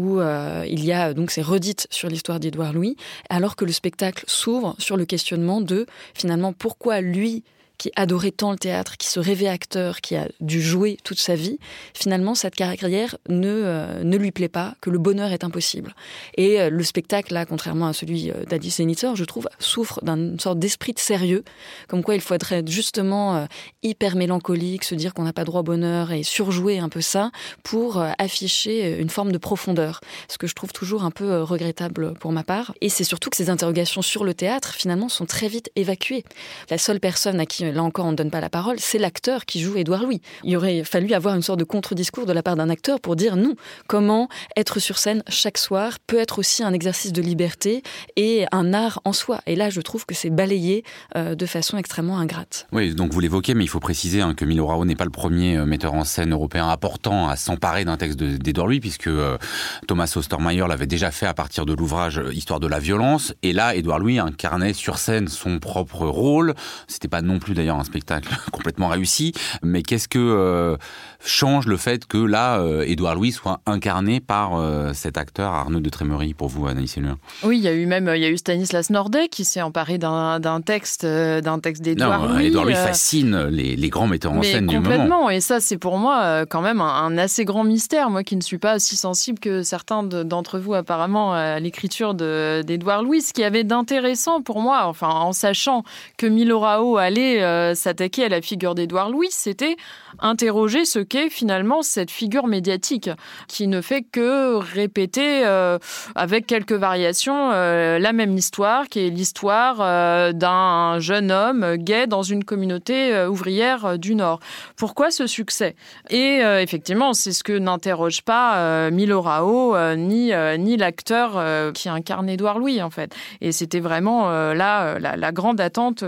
où 0.00 0.18
euh, 0.18 0.64
il 0.66 0.82
y 0.82 0.92
a 0.92 1.12
donc 1.12 1.30
ces 1.30 1.42
redites 1.42 1.86
sur 1.90 2.08
l'histoire 2.08 2.40
d'Édouard 2.40 2.72
Louis, 2.72 2.96
alors 3.28 3.54
que 3.54 3.66
le 3.66 3.72
spectacle 3.72 4.24
s'ouvre 4.26 4.74
sur 4.78 4.96
le 4.96 5.04
questionnement 5.04 5.60
de 5.60 5.84
finalement 6.14 6.54
pourquoi 6.54 7.02
lui 7.02 7.44
qui 7.80 7.90
adorait 7.96 8.30
tant 8.30 8.50
le 8.52 8.58
théâtre, 8.58 8.98
qui 8.98 9.08
se 9.08 9.18
rêvait 9.18 9.48
acteur, 9.48 10.02
qui 10.02 10.14
a 10.14 10.28
dû 10.40 10.60
jouer 10.60 10.98
toute 11.02 11.18
sa 11.18 11.34
vie, 11.34 11.58
finalement, 11.94 12.34
cette 12.34 12.54
carrière 12.54 13.16
ne, 13.30 13.48
euh, 13.48 14.04
ne 14.04 14.18
lui 14.18 14.32
plaît 14.32 14.50
pas, 14.50 14.74
que 14.82 14.90
le 14.90 14.98
bonheur 14.98 15.32
est 15.32 15.44
impossible. 15.44 15.94
Et 16.36 16.60
euh, 16.60 16.68
le 16.68 16.84
spectacle, 16.84 17.32
là, 17.32 17.46
contrairement 17.46 17.86
à 17.86 17.94
celui 17.94 18.30
euh, 18.30 18.44
d'Adi 18.44 18.68
Zenitor, 18.68 19.16
je 19.16 19.24
trouve, 19.24 19.48
souffre 19.58 19.98
d'une 20.04 20.38
sorte 20.38 20.58
d'esprit 20.58 20.92
de 20.92 20.98
sérieux, 20.98 21.42
comme 21.88 22.02
quoi 22.04 22.16
il 22.16 22.20
faudrait 22.20 22.56
être 22.56 22.70
justement 22.70 23.46
hyper 23.82 24.14
mélancolique, 24.14 24.84
se 24.84 24.94
dire 24.94 25.14
qu'on 25.14 25.22
n'a 25.22 25.32
pas 25.32 25.44
droit 25.44 25.60
au 25.60 25.64
bonheur 25.64 26.12
et 26.12 26.22
surjouer 26.22 26.80
un 26.80 26.90
peu 26.90 27.00
ça 27.00 27.30
pour 27.62 28.02
afficher 28.18 28.98
une 28.98 29.08
forme 29.08 29.32
de 29.32 29.38
profondeur. 29.38 30.00
Ce 30.28 30.36
que 30.36 30.46
je 30.46 30.54
trouve 30.54 30.72
toujours 30.72 31.04
un 31.04 31.10
peu 31.10 31.42
regrettable 31.42 32.12
pour 32.14 32.32
ma 32.32 32.44
part. 32.44 32.74
Et 32.82 32.90
c'est 32.90 33.04
surtout 33.04 33.30
que 33.30 33.36
ces 33.36 33.48
interrogations 33.48 34.02
sur 34.02 34.24
le 34.24 34.34
théâtre, 34.34 34.74
finalement, 34.74 35.08
sont 35.08 35.26
très 35.26 35.48
vite 35.48 35.70
évacuées. 35.76 36.24
La 36.68 36.76
seule 36.76 37.00
personne 37.00 37.40
à 37.40 37.46
qui 37.46 37.69
là 37.72 37.82
encore 37.82 38.06
on 38.06 38.12
ne 38.12 38.16
donne 38.16 38.30
pas 38.30 38.40
la 38.40 38.50
parole, 38.50 38.76
c'est 38.78 38.98
l'acteur 38.98 39.44
qui 39.44 39.60
joue 39.60 39.76
Édouard 39.76 40.04
Louis. 40.04 40.20
Il 40.44 40.56
aurait 40.56 40.84
fallu 40.84 41.12
avoir 41.12 41.34
une 41.34 41.42
sorte 41.42 41.58
de 41.58 41.64
contre-discours 41.64 42.26
de 42.26 42.32
la 42.32 42.42
part 42.42 42.56
d'un 42.56 42.70
acteur 42.70 43.00
pour 43.00 43.16
dire 43.16 43.36
non, 43.36 43.54
comment 43.86 44.28
être 44.56 44.78
sur 44.78 44.98
scène 44.98 45.22
chaque 45.28 45.58
soir 45.58 45.98
peut 46.06 46.18
être 46.18 46.38
aussi 46.38 46.62
un 46.62 46.72
exercice 46.72 47.12
de 47.12 47.22
liberté 47.22 47.82
et 48.16 48.46
un 48.52 48.72
art 48.72 49.00
en 49.04 49.12
soi. 49.12 49.40
Et 49.46 49.56
là, 49.56 49.70
je 49.70 49.80
trouve 49.80 50.06
que 50.06 50.14
c'est 50.14 50.30
balayé 50.30 50.84
euh, 51.16 51.34
de 51.34 51.46
façon 51.46 51.76
extrêmement 51.76 52.18
ingrate. 52.18 52.66
Oui, 52.72 52.94
donc 52.94 53.12
vous 53.12 53.20
l'évoquez, 53.20 53.54
mais 53.54 53.64
il 53.64 53.68
faut 53.68 53.80
préciser 53.80 54.20
hein, 54.20 54.34
que 54.34 54.44
Milo 54.44 54.66
Rao 54.66 54.84
n'est 54.84 54.96
pas 54.96 55.04
le 55.04 55.10
premier 55.10 55.56
euh, 55.56 55.66
metteur 55.66 55.94
en 55.94 56.04
scène 56.04 56.32
européen 56.32 56.68
important 56.68 57.28
à 57.28 57.36
s'emparer 57.36 57.84
d'un 57.84 57.96
texte 57.96 58.18
d'Édouard 58.18 58.66
Louis, 58.66 58.80
puisque 58.80 59.06
euh, 59.08 59.38
Thomas 59.86 60.12
Ostermeyer 60.16 60.66
l'avait 60.68 60.86
déjà 60.86 61.10
fait 61.10 61.26
à 61.26 61.34
partir 61.34 61.66
de 61.66 61.72
l'ouvrage 61.72 62.20
Histoire 62.32 62.60
de 62.60 62.66
la 62.66 62.78
violence. 62.78 63.34
Et 63.42 63.52
là, 63.52 63.74
Édouard 63.74 63.98
Louis 63.98 64.18
incarnait 64.18 64.72
sur 64.72 64.98
scène 64.98 65.28
son 65.28 65.58
propre 65.58 66.06
rôle. 66.06 66.54
C'était 66.86 67.08
pas 67.08 67.22
non 67.22 67.38
plus 67.38 67.54
d'ailleurs 67.60 67.78
un 67.78 67.84
spectacle 67.84 68.34
complètement 68.52 68.88
réussi. 68.88 69.32
Mais 69.62 69.82
qu'est-ce 69.82 70.08
que 70.08 70.18
euh, 70.18 70.76
change 71.24 71.66
le 71.66 71.76
fait 71.76 72.06
que 72.06 72.16
là, 72.16 72.58
euh, 72.60 72.84
Édouard 72.86 73.14
Louis 73.14 73.32
soit 73.32 73.60
incarné 73.66 74.20
par 74.20 74.58
euh, 74.58 74.92
cet 74.94 75.18
acteur 75.18 75.52
Arnaud 75.52 75.80
de 75.80 75.90
Trémery 75.90 76.32
pour 76.32 76.48
vous, 76.48 76.66
Anaïs 76.66 76.92
Célure 76.92 77.16
Oui, 77.42 77.58
il 77.58 77.62
y 77.62 77.68
a 77.68 77.74
eu 77.74 77.86
même 77.86 78.10
il 78.14 78.22
y 78.22 78.24
a 78.24 78.30
eu 78.30 78.38
Stanislas 78.38 78.90
Nordet 78.90 79.28
qui 79.28 79.44
s'est 79.44 79.60
emparé 79.60 79.98
d'un 79.98 80.60
texte 80.64 81.04
d'un 81.04 81.58
texte 81.58 81.82
d'Édouard 81.82 82.28
Louis. 82.28 82.46
Édouard 82.46 82.64
Louis 82.64 82.74
fascine 82.74 83.46
les, 83.46 83.76
les, 83.76 83.88
grands 83.90 84.06
metteurs 84.06 84.32
en 84.32 84.42
scène 84.42 84.66
du 84.66 84.76
moment. 84.76 84.88
Complètement. 84.88 85.30
Et 85.30 85.40
ça, 85.40 85.60
c'est 85.60 85.78
pour 85.78 85.98
moi 85.98 86.46
quand 86.46 86.62
même 86.62 86.80
un, 86.80 87.18
assez 87.18 87.44
grand 87.44 87.64
mystère. 87.64 88.10
Moi, 88.10 88.24
qui 88.24 88.36
ne 88.36 88.40
suis 88.40 88.58
pas 88.58 88.76
aussi 88.76 88.96
sensible 88.96 89.38
que 89.38 89.62
certains 89.62 90.02
d'entre 90.02 90.58
vous 90.58 90.74
apparemment 90.74 91.34
à 91.34 91.60
l'écriture 91.60 92.14
d'Édouard 92.14 93.02
Louis, 93.02 93.20
ce 93.20 93.32
qui 93.32 93.44
avait 93.44 93.64
d'intéressant 93.64 94.40
pour 94.40 94.60
moi, 94.60 94.86
enfin 94.86 95.08
en 95.08 95.32
sachant 95.32 95.84
que 96.16 96.26
Milorao 96.26 96.96
allait 96.96 97.39
s'attaquer 97.74 98.24
à 98.24 98.28
la 98.28 98.40
figure 98.40 98.74
d'Édouard 98.74 99.10
Louis, 99.10 99.28
c'était 99.30 99.76
interroger 100.18 100.84
ce 100.84 100.98
qu'est 100.98 101.30
finalement 101.30 101.82
cette 101.82 102.10
figure 102.10 102.46
médiatique 102.46 103.10
qui 103.48 103.66
ne 103.66 103.80
fait 103.80 104.02
que 104.02 104.56
répéter 104.56 105.44
euh, 105.46 105.78
avec 106.14 106.46
quelques 106.46 106.72
variations 106.72 107.50
euh, 107.52 107.98
la 107.98 108.12
même 108.12 108.36
histoire 108.36 108.88
qui 108.88 109.00
est 109.00 109.10
l'histoire 109.10 109.78
euh, 109.80 110.32
d'un 110.32 110.98
jeune 110.98 111.30
homme 111.30 111.76
gay 111.76 112.06
dans 112.06 112.22
une 112.22 112.44
communauté 112.44 113.24
ouvrière 113.26 113.98
du 113.98 114.14
Nord. 114.14 114.40
Pourquoi 114.76 115.10
ce 115.10 115.26
succès? 115.26 115.74
Et 116.10 116.40
effectivement, 116.60 117.12
c'est 117.12 117.32
ce 117.32 117.44
que 117.44 117.52
n'interroge 117.52 118.22
pas 118.22 118.90
Milo 118.90 119.20
Rao 119.20 119.76
ni, 119.96 120.32
ni 120.58 120.76
l'acteur 120.76 121.72
qui 121.72 121.88
incarne 121.88 122.28
Édouard 122.28 122.58
Louis 122.58 122.82
en 122.82 122.90
fait. 122.90 123.14
Et 123.40 123.52
c'était 123.52 123.80
vraiment 123.80 124.30
là 124.52 124.98
la, 124.98 125.32
grande 125.32 125.60
attente 125.60 126.04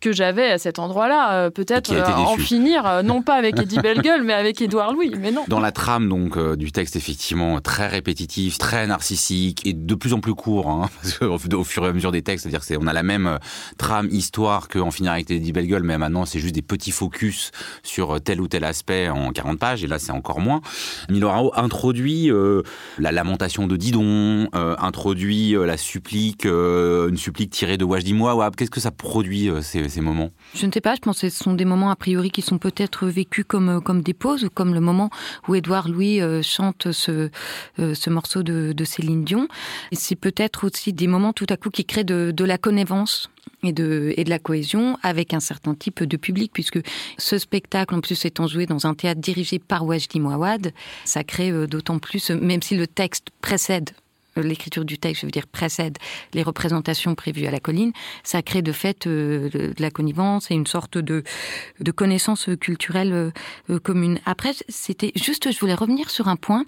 que 0.00 0.12
j'avais 0.12 0.50
à 0.50 0.58
cet 0.74 0.78
endroit-là. 0.80 1.50
Peut-être 1.50 1.94
en 1.94 2.36
finir, 2.36 3.02
non 3.04 3.22
pas 3.24 3.34
avec 3.34 3.58
Eddie 3.60 3.78
Bellegueule, 3.78 4.24
mais 4.24 4.32
avec 4.32 4.60
Édouard 4.60 4.92
Louis, 4.92 5.12
mais 5.18 5.30
non. 5.30 5.44
Dans 5.48 5.60
la 5.60 5.72
trame 5.72 6.08
donc 6.08 6.36
euh, 6.36 6.56
du 6.56 6.72
texte, 6.72 6.96
effectivement, 6.96 7.60
très 7.60 7.86
répétitif, 7.86 8.58
très 8.58 8.86
narcissique 8.86 9.66
et 9.66 9.72
de 9.72 9.94
plus 9.94 10.12
en 10.12 10.20
plus 10.20 10.34
court, 10.34 10.68
hein, 10.68 10.90
au, 11.26 11.64
fur 11.64 11.84
et 11.84 11.88
à 11.88 11.92
mesure 11.92 12.12
des 12.12 12.22
textes, 12.22 12.44
c'est-à-dire 12.48 12.66
qu'on 12.66 12.86
a 12.86 12.92
la 12.92 13.02
même 13.02 13.26
euh, 13.26 13.38
trame, 13.78 14.08
histoire 14.10 14.68
qu'en 14.68 14.90
finir 14.90 15.12
avec 15.12 15.30
Eddie 15.30 15.52
Bellegueule, 15.52 15.82
mais 15.82 15.98
maintenant 15.98 16.24
c'est 16.24 16.40
juste 16.40 16.54
des 16.54 16.62
petits 16.62 16.90
focus 16.90 17.52
sur 17.82 18.16
euh, 18.16 18.18
tel 18.18 18.40
ou 18.40 18.48
tel 18.48 18.64
aspect 18.64 19.08
en 19.08 19.30
40 19.30 19.58
pages, 19.58 19.84
et 19.84 19.86
là 19.86 19.98
c'est 19.98 20.12
encore 20.12 20.40
moins. 20.40 20.60
Milorao 21.08 21.52
introduit 21.54 22.30
la 22.98 23.12
lamentation 23.12 23.66
de 23.66 23.76
Didon, 23.76 24.48
introduit 24.52 25.52
la 25.52 25.76
supplique, 25.76 26.44
une 26.44 27.16
supplique 27.16 27.50
tirée 27.50 27.76
de 27.76 27.84
Wajdi 27.84 28.14
Mouawab. 28.14 28.56
Qu'est-ce 28.56 28.70
que 28.70 28.80
ça 28.80 28.90
produit 28.90 29.50
ces, 29.62 29.88
ces 29.88 30.00
moments? 30.00 30.30
Je 30.64 30.68
ne 30.68 30.72
sais 30.72 30.80
pas, 30.80 30.94
je 30.94 31.00
pense 31.00 31.20
que 31.20 31.28
ce 31.28 31.44
sont 31.44 31.52
des 31.52 31.66
moments 31.66 31.90
a 31.90 31.94
priori 31.94 32.30
qui 32.30 32.40
sont 32.40 32.56
peut-être 32.56 33.06
vécus 33.06 33.44
comme 33.46 33.68
euh, 33.68 33.80
comme, 33.80 34.00
des 34.00 34.14
pauses, 34.14 34.44
ou 34.44 34.48
comme 34.48 34.72
le 34.72 34.80
moment 34.80 35.10
où 35.46 35.54
Édouard 35.54 35.90
Louis 35.90 36.22
euh, 36.22 36.40
chante 36.40 36.90
ce, 36.90 37.28
euh, 37.78 37.94
ce 37.94 38.08
morceau 38.08 38.42
de, 38.42 38.72
de 38.72 38.84
Céline 38.86 39.24
Dion. 39.24 39.46
C'est 39.92 40.16
peut-être 40.16 40.64
aussi 40.64 40.94
des 40.94 41.06
moments 41.06 41.34
tout 41.34 41.44
à 41.50 41.58
coup 41.58 41.68
qui 41.68 41.84
créent 41.84 42.02
de, 42.02 42.32
de 42.34 42.44
la 42.46 42.56
connivence 42.56 43.28
et 43.62 43.74
de, 43.74 44.14
et 44.16 44.24
de 44.24 44.30
la 44.30 44.38
cohésion 44.38 44.96
avec 45.02 45.34
un 45.34 45.40
certain 45.40 45.74
type 45.74 46.02
de 46.02 46.16
public, 46.16 46.50
puisque 46.54 46.80
ce 47.18 47.36
spectacle, 47.36 47.94
en 47.94 48.00
plus 48.00 48.24
étant 48.24 48.46
joué 48.46 48.64
dans 48.64 48.86
un 48.86 48.94
théâtre 48.94 49.20
dirigé 49.20 49.58
par 49.58 49.84
Wajdi 49.84 50.18
Mouawad, 50.18 50.72
ça 51.04 51.24
crée 51.24 51.52
d'autant 51.66 51.98
plus, 51.98 52.30
même 52.30 52.62
si 52.62 52.74
le 52.74 52.86
texte 52.86 53.26
précède 53.42 53.90
l'écriture 54.36 54.84
du 54.84 54.98
texte, 54.98 55.22
je 55.22 55.26
veux 55.26 55.30
dire, 55.30 55.46
précède 55.46 55.98
les 56.32 56.42
représentations 56.42 57.14
prévues 57.14 57.46
à 57.46 57.50
la 57.50 57.60
colline, 57.60 57.92
ça 58.22 58.42
crée 58.42 58.62
de 58.62 58.72
fait 58.72 59.06
de 59.06 59.74
la 59.78 59.90
connivence 59.90 60.50
et 60.50 60.54
une 60.54 60.66
sorte 60.66 60.98
de, 60.98 61.22
de 61.80 61.90
connaissance 61.90 62.48
culturelle 62.60 63.32
commune. 63.82 64.18
Après, 64.26 64.52
c'était 64.68 65.12
juste, 65.14 65.50
je 65.50 65.58
voulais 65.58 65.74
revenir 65.74 66.10
sur 66.10 66.28
un 66.28 66.36
point. 66.36 66.64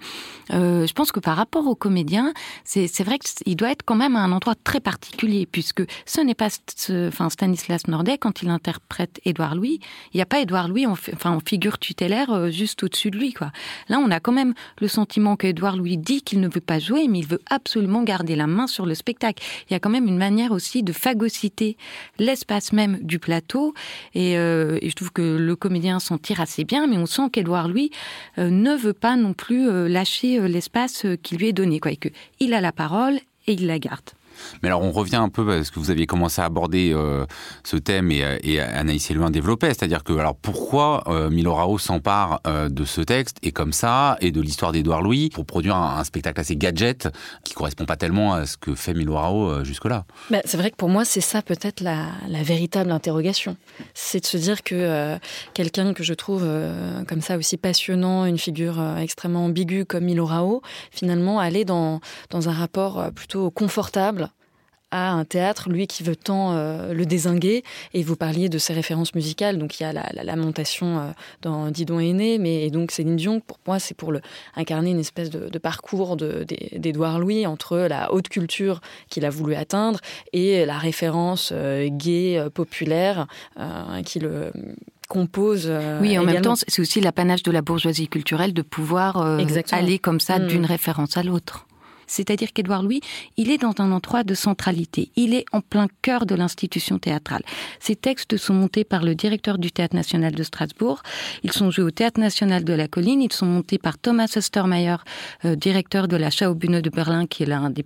je 0.49 0.91
pense 0.93 1.11
que 1.11 1.19
par 1.19 1.35
rapport 1.35 1.67
aux 1.67 1.75
comédiens, 1.75 2.33
c'est 2.63 3.03
vrai 3.03 3.19
qu'il 3.19 3.55
doit 3.55 3.71
être 3.71 3.83
quand 3.83 3.95
même 3.95 4.15
à 4.15 4.21
un 4.21 4.31
endroit 4.31 4.55
très 4.55 4.79
particulier, 4.79 5.45
puisque 5.45 5.83
ce 6.05 6.21
n'est 6.21 6.35
pas 6.35 6.49
enfin, 7.07 7.29
Stanislas 7.29 7.87
Nordet, 7.87 8.17
quand 8.17 8.41
il 8.41 8.49
interprète 8.49 9.19
Édouard 9.25 9.55
Louis, 9.55 9.79
il 10.13 10.17
n'y 10.17 10.21
a 10.21 10.25
pas 10.25 10.39
Édouard 10.39 10.67
Louis 10.67 10.85
en, 10.85 10.91
enfin, 10.91 11.31
en 11.31 11.39
figure 11.39 11.79
tutélaire 11.79 12.51
juste 12.51 12.83
au-dessus 12.83 13.11
de 13.11 13.17
lui. 13.17 13.33
Quoi. 13.33 13.51
Là, 13.89 13.99
on 13.99 14.11
a 14.11 14.19
quand 14.19 14.31
même 14.31 14.53
le 14.79 14.87
sentiment 14.87 15.35
qu'Édouard 15.35 15.77
Louis 15.77 15.97
dit 15.97 16.21
qu'il 16.21 16.39
ne 16.39 16.47
veut 16.47 16.61
pas 16.61 16.79
jouer, 16.79 17.07
mais 17.07 17.19
il 17.19 17.27
veut 17.27 17.41
absolument 17.57 18.03
garder 18.03 18.35
la 18.35 18.47
main 18.47 18.67
sur 18.67 18.85
le 18.85 18.95
spectacle. 18.95 19.43
Il 19.69 19.73
y 19.73 19.75
a 19.75 19.79
quand 19.79 19.89
même 19.89 20.07
une 20.07 20.17
manière 20.17 20.51
aussi 20.51 20.83
de 20.83 20.93
phagocyter 20.93 21.75
l'espace 22.19 22.71
même 22.71 22.99
du 23.01 23.19
plateau. 23.19 23.73
Et, 24.13 24.37
euh, 24.37 24.79
je 24.81 24.93
trouve 24.93 25.11
que 25.11 25.37
le 25.37 25.55
comédien 25.55 25.99
s'en 25.99 26.17
tire 26.17 26.39
assez 26.39 26.63
bien, 26.63 26.87
mais 26.87 26.97
on 26.97 27.05
sent 27.05 27.29
qu'Édouard 27.31 27.67
Louis 27.67 27.91
euh, 28.37 28.49
ne 28.49 28.75
veut 28.75 28.93
pas 28.93 29.15
non 29.15 29.33
plus 29.33 29.67
euh, 29.67 29.87
lâcher 29.87 30.47
l'espace 30.47 31.05
qui 31.23 31.35
lui 31.35 31.47
est 31.47 31.53
donné. 31.53 31.79
Quoi, 31.79 31.91
et 31.91 31.97
qu'il 31.97 32.53
a 32.53 32.61
la 32.61 32.71
parole 32.71 33.15
et 33.47 33.53
il 33.53 33.67
la 33.67 33.79
garde. 33.79 34.16
Mais 34.61 34.69
alors 34.69 34.81
on 34.81 34.91
revient 34.91 35.17
un 35.17 35.29
peu 35.29 35.45
parce 35.45 35.71
que 35.71 35.79
vous 35.79 35.91
aviez 35.91 36.05
commencé 36.05 36.41
à 36.41 36.45
aborder 36.45 36.91
euh, 36.93 37.25
ce 37.63 37.77
thème 37.77 38.11
et, 38.11 38.23
et 38.43 38.59
Anaïs 38.59 39.09
Elouin 39.11 39.29
développait, 39.29 39.67
c'est-à-dire 39.67 40.03
que 40.03 40.13
alors 40.13 40.35
pourquoi 40.35 41.03
euh, 41.07 41.29
Milorao 41.29 41.77
s'empare 41.77 42.41
euh, 42.47 42.69
de 42.69 42.85
ce 42.85 43.01
texte 43.01 43.37
et 43.43 43.51
comme 43.51 43.73
ça 43.73 44.17
et 44.21 44.31
de 44.31 44.41
l'histoire 44.41 44.71
d'Édouard 44.71 45.01
Louis 45.01 45.29
pour 45.29 45.45
produire 45.45 45.75
un, 45.75 46.03
spectacle 46.03 46.39
assez 46.39 46.55
gadget 46.55 47.09
qui 47.43 47.53
correspond 47.53 47.85
pas 47.85 47.97
tellement 47.97 48.33
à 48.33 48.45
ce 48.45 48.55
que 48.55 48.75
fait 48.75 48.93
Milorao 48.93 49.63
jusque-là? 49.63 50.05
Ben, 50.29 50.41
c'est 50.45 50.57
vrai 50.57 50.71
que 50.71 50.75
pour 50.75 50.89
moi 50.89 51.05
c'est 51.05 51.21
ça 51.21 51.41
peut-être 51.41 51.81
la, 51.81 52.05
la, 52.27 52.43
véritable 52.43 52.91
interrogation, 52.91 53.57
c'est 53.93 54.21
de 54.21 54.25
se 54.25 54.37
dire 54.37 54.63
que 54.63 55.17
quelqu'un 55.53 55.93
que 55.93 56.03
je 56.03 56.13
trouve 56.13 56.45
comme 57.07 57.21
ça 57.21 57.37
aussi 57.37 57.57
passionnant, 57.57 58.25
une 58.25 58.37
figure 58.37 58.81
extrêmement 58.99 59.45
ambiguë 59.45 59.85
comme 59.85 60.05
Milorao, 60.05 60.61
finalement 60.91 61.39
aller 61.39 61.65
dans, 61.65 61.99
dans 62.29 62.47
un 62.47 62.53
rapport 62.53 63.11
plutôt 63.13 63.51
confortable 63.51 64.26
à 64.91 65.11
un 65.11 65.25
théâtre, 65.25 65.69
lui 65.69 65.85
qui 65.87 66.03
veut 66.03 66.15
tant 66.15 66.53
euh, 66.53 66.93
le 66.93 67.05
désinguer. 67.05 67.63
Et 67.93 68.03
vous 68.03 68.15
parliez 68.15 68.49
de 68.49 68.57
ses 68.57 68.73
références 68.73 69.15
musicales, 69.15 69.57
donc 69.57 69.79
il 69.79 69.83
y 69.83 69.85
a 69.85 69.93
la, 69.93 70.23
lamentation 70.23 70.99
euh, 70.99 71.11
dans 71.41 71.69
Didon 71.71 71.99
est 71.99 72.13
né, 72.13 72.37
mais 72.37 72.65
et 72.65 72.71
donc 72.71 72.91
Céline 72.91 73.15
Dion, 73.15 73.39
pour 73.39 73.59
moi, 73.67 73.79
c'est 73.79 73.95
pour 73.95 74.11
le, 74.11 74.21
incarner 74.55 74.91
une 74.91 74.99
espèce 74.99 75.29
de, 75.29 75.57
parcours 75.57 76.17
d'Édouard 76.17 77.19
Louis 77.19 77.47
entre 77.47 77.77
la 77.77 78.13
haute 78.13 78.29
culture 78.29 78.79
qu'il 79.09 79.25
a 79.25 79.29
voulu 79.29 79.55
atteindre 79.55 79.99
et 80.33 80.65
la 80.65 80.77
référence 80.77 81.49
euh, 81.51 81.89
gay, 81.91 82.41
populaire, 82.53 83.27
qui 84.05 84.19
le 84.19 84.51
compose. 85.09 85.71
oui, 86.01 86.17
en 86.17 86.23
même 86.23 86.41
temps, 86.41 86.55
c'est 86.55 86.79
aussi 86.79 87.01
l'apanage 87.01 87.43
de 87.43 87.51
la 87.51 87.61
bourgeoisie 87.61 88.07
culturelle 88.07 88.53
de 88.53 88.61
pouvoir 88.61 89.17
aller 89.71 89.99
comme 89.99 90.19
ça 90.19 90.39
mm. 90.39 90.47
d'une 90.47 90.65
référence 90.65 91.17
à 91.17 91.23
l'autre. 91.23 91.67
C'est-à-dire 92.07 92.53
qu'Édouard 92.53 92.83
Louis, 92.83 93.01
il 93.35 93.51
est 93.51 93.57
dans 93.57 93.73
un 93.79 93.91
endroit 93.91 94.23
de 94.23 94.33
centralité. 94.33 95.11
Il 95.15 95.33
est 95.33 95.45
en 95.51 95.61
plein 95.61 95.87
cœur 96.01 96.25
de 96.25 96.35
l'institution 96.35 96.97
théâtrale. 96.97 97.43
Ses 97.79 97.95
textes 97.95 98.37
sont 98.37 98.53
montés 98.53 98.83
par 98.83 99.03
le 99.03 99.13
directeur 99.15 99.57
du 99.57 99.71
Théâtre 99.71 99.95
national 99.95 100.33
de 100.33 100.43
Strasbourg. 100.43 101.03
Ils 101.43 101.51
sont 101.51 101.69
joués 101.69 101.83
au 101.83 101.91
Théâtre 101.91 102.19
national 102.19 102.63
de 102.63 102.73
la 102.73 102.87
Colline. 102.87 103.21
Ils 103.21 103.33
sont 103.33 103.45
montés 103.45 103.77
par 103.77 103.97
Thomas 103.97 104.31
Ostermeyer, 104.35 104.97
euh, 105.45 105.55
directeur 105.55 106.07
de 106.07 106.17
la 106.17 106.29
Schaubühne 106.29 106.81
de 106.81 106.89
Berlin, 106.89 107.27
qui 107.27 107.43
est 107.43 107.47
l'un 107.47 107.69
des 107.69 107.85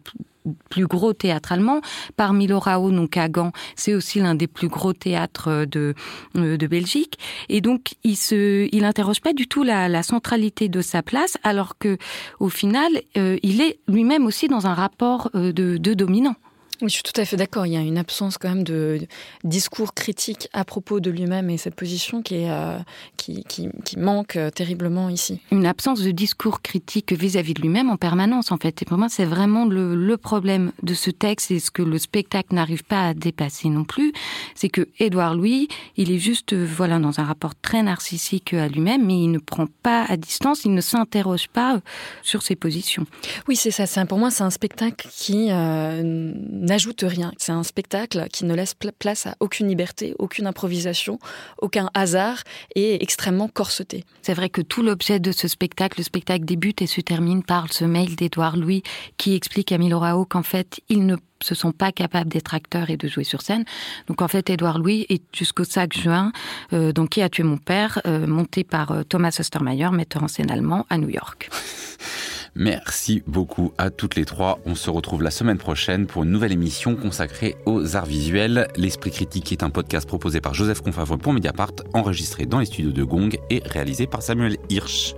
plus 0.70 0.88
gros 0.88 1.14
théâtre 1.14 1.52
allemand. 1.52 1.82
Parmi 2.18 2.48
Lorao, 2.48 2.92
donc 2.92 3.18
à 3.18 3.30
Gand, 3.30 3.52
c'est 3.76 3.94
aussi 3.94 4.20
l'un 4.20 4.36
des 4.36 4.48
plus 4.48 4.68
gros 4.68 4.94
théâtres 4.94 5.66
de, 5.66 5.94
euh, 6.36 6.58
de 6.58 6.68
Belgique. 6.68 7.18
Et 7.50 7.62
donc, 7.62 7.94
il 8.04 8.16
se, 8.16 8.68
il 8.72 8.86
interroge 8.86 9.22
pas 9.22 9.34
du 9.34 9.48
tout 9.48 9.64
la, 9.64 10.04
centralité 10.04 10.68
de 10.68 10.82
sa 10.82 11.04
place, 11.04 11.38
alors 11.44 11.78
que, 11.78 11.98
au 12.40 12.50
final, 12.50 12.92
euh, 13.18 13.38
il 13.44 13.62
est 13.62 13.80
lui-même 13.88 14.26
aussi 14.26 14.48
dans 14.48 14.66
un 14.66 14.74
rapport 14.74 15.30
euh, 15.36 15.52
de, 15.52 15.78
de 15.78 15.94
dominant. 15.94 16.36
Oui, 16.82 16.90
je 16.90 16.96
suis 16.96 17.04
tout 17.04 17.20
à 17.20 17.26
fait 17.26 17.38
d'accord. 17.38 17.66
Il 17.68 17.74
y 17.74 17.78
a 17.78 17.82
une 17.82 17.98
absence 17.98 18.38
quand 18.38 18.50
même 18.50 18.64
de 18.64 19.00
discours 19.44 19.94
critique 19.94 20.50
à 20.52 20.66
propos 20.66 21.00
de 21.00 21.12
lui-même 21.12 21.50
et 21.50 21.58
cette 21.58 21.76
position 21.76 22.22
qui, 22.22 22.36
est, 22.36 22.50
euh, 22.50 22.78
qui, 23.18 23.44
qui, 23.44 23.70
qui, 23.86 24.00
manque 24.00 24.36
euh, 24.36 24.50
terriblement 24.50 25.10
ici. 25.10 25.42
Une 25.52 25.66
absence 25.66 26.02
de 26.02 26.12
discours 26.12 26.62
critique 26.62 27.14
vis-à-vis 27.14 27.54
de 27.54 27.62
lui-même 27.62 27.90
en 27.90 27.98
permanence, 27.98 28.52
en 28.52 28.58
fait. 28.58 28.82
Et 28.82 28.86
pour 28.86 28.98
moi, 28.98 29.10
c'est 29.10 29.26
vraiment 29.26 29.66
le, 29.66 29.96
le, 29.96 30.18
problème 30.18 30.72
de 30.82 30.94
ce 30.94 31.12
texte 31.12 31.52
et 31.52 31.60
ce 31.60 31.72
que 31.72 31.84
le 31.84 31.98
spectacle 31.98 32.56
n'arrive 32.56 32.84
pas 32.84 33.10
à 33.10 33.14
dépasser 33.14 33.70
non 33.70 33.84
plus. 33.84 34.12
C'est 34.56 34.70
que 34.70 34.88
Édouard 35.00 35.36
Louis, 35.36 35.68
il 35.98 36.12
est 36.12 36.20
juste, 36.20 36.54
euh, 36.54 36.66
voilà, 36.66 37.00
dans 37.00 37.20
un 37.20 37.24
rapport 37.24 37.54
très 37.56 37.84
narcissique 37.84 38.54
à 38.54 38.68
lui-même, 38.68 39.06
mais 39.06 39.22
il 39.22 39.32
ne 39.32 39.40
prend 39.40 39.68
pas 39.84 40.06
à 40.06 40.18
distance, 40.18 40.66
il 40.66 40.74
ne 40.74 40.82
s'interroge 40.82 41.48
pas 41.48 41.80
sur 42.24 42.42
ses 42.42 42.56
positions. 42.56 43.06
Oui, 43.48 43.56
c'est 43.56 43.72
ça. 43.72 44.06
Pour 44.06 44.18
moi, 44.18 44.32
c'est 44.32 44.44
un 44.44 44.50
spectacle 44.50 45.08
qui 45.12 45.48
euh, 45.52 46.32
n'ajoute 46.72 47.04
rien. 47.06 47.34
C'est 47.38 47.52
un 47.52 47.64
spectacle 47.64 48.28
qui 48.32 48.46
ne 48.46 48.56
laisse 48.56 48.76
place 48.98 49.28
à 49.28 49.36
aucune 49.42 49.68
liberté, 49.68 50.16
aucune 50.20 50.48
improvisation, 50.48 51.20
aucun 51.58 51.90
hasard 51.94 52.38
et 52.76 53.04
extrêmement 53.04 53.50
corseté. 53.50 54.06
C'est 54.22 54.34
vrai 54.34 54.48
que 54.48 54.62
tout 54.62 54.82
l'objet 54.82 55.20
de 55.20 55.34
ce 55.34 55.50
spectacle, 55.50 56.00
le 56.00 56.06
spectacle 56.06 56.46
débute 56.46 56.82
et 56.82 56.88
se 56.88 57.02
termine 57.02 57.44
par 57.44 57.74
ce 57.74 57.84
mail 57.84 58.16
d'Édouard 58.16 58.56
Louis 58.56 58.84
qui 59.18 59.36
explique 59.36 59.74
à 59.74 59.78
Milorao 59.78 60.24
qu'en 60.24 60.44
fait, 60.44 60.80
il 60.88 61.06
ne 61.06 61.18
se 61.44 61.56
sont 61.56 61.74
pas 61.74 61.92
capables 61.92 62.30
d'être 62.30 62.54
acteurs 62.54 62.90
et 62.90 62.96
de 62.96 63.08
jouer 63.10 63.26
sur 63.26 63.42
scène. 63.42 63.66
Donc 64.08 64.22
en 64.22 64.30
fait, 64.30 64.50
Édouard 64.50 64.80
Louis 64.80 65.06
est 65.10 65.24
jusqu'au 65.36 65.66
5 65.66 65.94
juin, 65.94 66.32
euh, 66.72 66.94
donc 66.94 67.10
qui 67.10 67.22
a 67.22 67.28
tué 67.28 67.44
mon 67.44 67.58
père, 67.58 68.00
euh, 68.06 68.28
monté 68.28 68.64
par 68.64 68.92
euh, 68.92 69.04
Thomas 69.04 69.36
Ostermeyer, 69.38 69.90
metteur 69.92 70.24
en 70.24 70.30
scène 70.30 70.52
allemand 70.52 70.86
à 70.90 70.98
New 70.98 71.10
York. 71.10 71.50
Merci 72.56 73.24
beaucoup 73.28 73.74
à 73.78 73.90
toutes 73.90 74.16
les 74.16 74.26
trois. 74.26 74.60
On 74.66 74.76
se 74.76 74.90
retrouve 74.90 75.24
la 75.24 75.32
semaine 75.32 75.58
prochaine 75.58 76.06
pour 76.06 76.24
une 76.24 76.32
nouvelle 76.32 76.52
émission 76.52 76.96
consacrée 76.96 77.56
aux 77.66 77.96
arts 77.96 78.06
visuels. 78.06 78.68
L'Esprit 78.76 79.12
critique 79.12 79.52
est 79.52 79.64
un 79.64 79.70
podcast 79.70 80.08
proposé 80.08 80.42
par 80.42 80.54
Joseph 80.54 80.82
Confavre 80.82 81.18
pour 81.18 81.32
Mediapart, 81.32 81.72
enregistré 81.94 82.46
dans 82.46 82.60
les 82.60 82.66
studios 82.66 82.92
de 82.92 83.04
Gong 83.04 83.30
et 83.50 83.62
réalisé 83.66 84.06
par 84.06 84.22
Samuel 84.22 84.58
Hirsch. 84.70 85.16